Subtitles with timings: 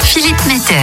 [0.00, 0.80] Philippe Metter.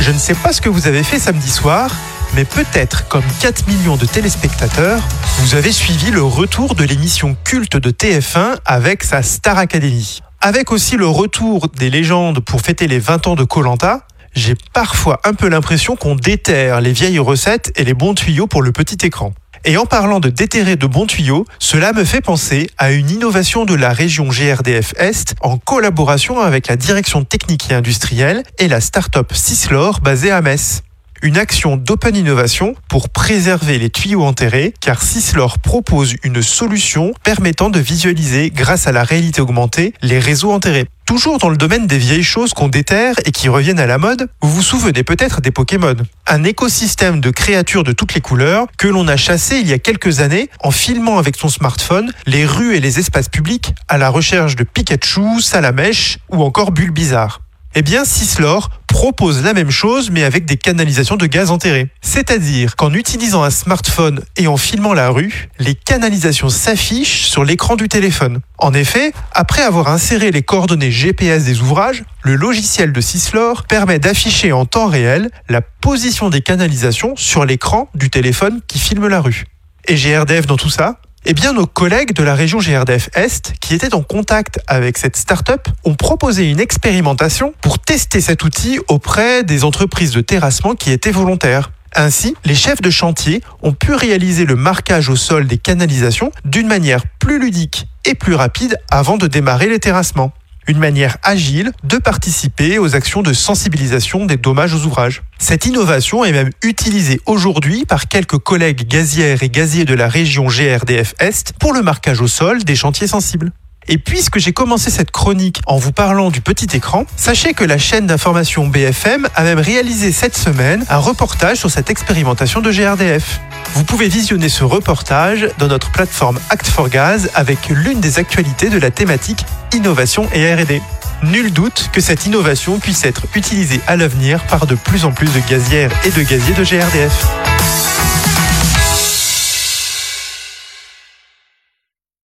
[0.00, 1.88] Je ne sais pas ce que vous avez fait samedi soir,
[2.34, 5.00] mais peut-être, comme 4 millions de téléspectateurs,
[5.38, 10.22] vous avez suivi le retour de l'émission culte de TF1 avec sa Star Academy.
[10.40, 14.00] Avec aussi le retour des légendes pour fêter les 20 ans de Colanta,
[14.34, 18.62] j'ai parfois un peu l'impression qu'on déterre les vieilles recettes et les bons tuyaux pour
[18.62, 19.34] le petit écran.
[19.66, 23.64] Et en parlant de déterrer de bons tuyaux, cela me fait penser à une innovation
[23.64, 28.82] de la région GRDF Est en collaboration avec la direction technique et industrielle et la
[28.82, 30.82] start-up Cislor basée à Metz
[31.22, 37.70] une action d'open innovation pour préserver les tuyaux enterrés, car Cislor propose une solution permettant
[37.70, 40.84] de visualiser, grâce à la réalité augmentée, les réseaux enterrés.
[41.06, 44.28] Toujours dans le domaine des vieilles choses qu'on déterre et qui reviennent à la mode,
[44.40, 45.96] vous vous souvenez peut-être des Pokémon.
[46.26, 49.78] Un écosystème de créatures de toutes les couleurs que l'on a chassé il y a
[49.78, 54.08] quelques années en filmant avec son smartphone les rues et les espaces publics à la
[54.08, 57.43] recherche de Pikachu, Salamèche ou encore Bulbizarre.
[57.76, 61.88] Eh bien, Cislor propose la même chose mais avec des canalisations de gaz enterrés.
[62.02, 67.74] C'est-à-dire qu'en utilisant un smartphone et en filmant la rue, les canalisations s'affichent sur l'écran
[67.74, 68.38] du téléphone.
[68.58, 73.98] En effet, après avoir inséré les coordonnées GPS des ouvrages, le logiciel de Cislor permet
[73.98, 79.20] d'afficher en temps réel la position des canalisations sur l'écran du téléphone qui filme la
[79.20, 79.46] rue.
[79.88, 81.00] Et GRDF dans tout ça?
[81.26, 85.16] Eh bien, nos collègues de la région GRDF Est, qui étaient en contact avec cette
[85.16, 90.92] start-up, ont proposé une expérimentation pour tester cet outil auprès des entreprises de terrassement qui
[90.92, 91.70] étaient volontaires.
[91.96, 96.66] Ainsi, les chefs de chantier ont pu réaliser le marquage au sol des canalisations d'une
[96.66, 100.32] manière plus ludique et plus rapide avant de démarrer les terrassements
[100.66, 105.22] une manière agile de participer aux actions de sensibilisation des dommages aux ouvrages.
[105.38, 110.46] Cette innovation est même utilisée aujourd'hui par quelques collègues gazières et gaziers de la région
[110.46, 113.52] GRDF Est pour le marquage au sol des chantiers sensibles.
[113.86, 117.76] Et puisque j'ai commencé cette chronique en vous parlant du petit écran, sachez que la
[117.76, 123.40] chaîne d'information BFM a même réalisé cette semaine un reportage sur cette expérimentation de GRDF.
[123.74, 128.90] Vous pouvez visionner ce reportage dans notre plateforme Act4Gaz avec l'une des actualités de la
[128.90, 129.44] thématique
[129.74, 130.80] innovation et RD.
[131.24, 135.26] Nul doute que cette innovation puisse être utilisée à l'avenir par de plus en plus
[135.26, 137.53] de gazières et de gaziers de GRDF.